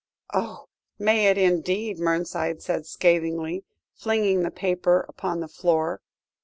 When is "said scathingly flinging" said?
2.63-4.41